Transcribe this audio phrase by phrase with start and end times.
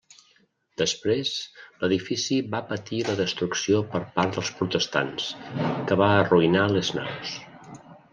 [0.81, 1.33] Després
[1.81, 5.29] l'edifici va patir la destrucció per part dels protestants,
[5.61, 7.37] que va arruïnar les naus.